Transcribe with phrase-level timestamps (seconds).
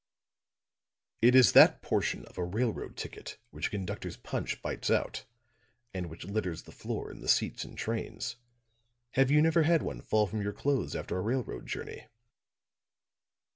[1.21, 5.25] "It is that portion of a railroad ticket which a conductor's punch bites out,
[5.93, 8.37] and which litters the floor and the seats in trains.
[9.11, 12.07] Have you never had one fall from your clothes after a railroad journey?"